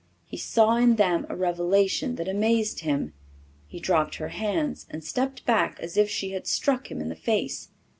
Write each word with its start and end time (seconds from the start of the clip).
He 0.25 0.35
saw 0.35 0.77
in 0.77 0.95
them 0.95 1.27
a 1.29 1.35
revelation 1.35 2.15
that 2.15 2.27
amazed 2.27 2.79
him; 2.79 3.13
he 3.67 3.79
dropped 3.79 4.15
her 4.15 4.29
hands 4.29 4.87
and 4.89 5.03
stepped 5.03 5.45
back 5.45 5.79
as 5.79 5.95
if 5.95 6.09
she 6.09 6.31
had 6.31 6.47
struck 6.47 6.89
him 6.89 7.01
in 7.01 7.09
the 7.09 7.15
face. 7.15 7.69